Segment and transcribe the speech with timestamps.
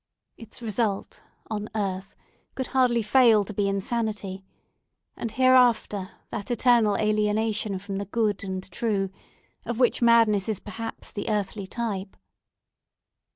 [0.35, 1.21] Its result,
[1.51, 2.15] on earth,
[2.55, 4.43] could hardly fail to be insanity,
[5.15, 9.11] and hereafter, that eternal alienation from the Good and True,
[9.63, 12.17] of which madness is perhaps the earthly type.